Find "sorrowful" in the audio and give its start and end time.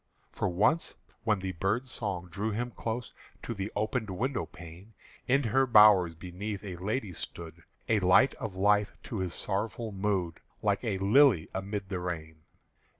9.35-9.91